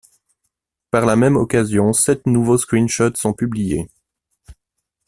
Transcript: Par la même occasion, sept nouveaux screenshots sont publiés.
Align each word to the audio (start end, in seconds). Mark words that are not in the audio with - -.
Par 0.89 1.05
la 1.05 1.15
même 1.15 1.35
occasion, 1.37 1.93
sept 1.93 2.25
nouveaux 2.25 2.57
screenshots 2.57 3.13
sont 3.13 3.33
publiés. 3.33 3.87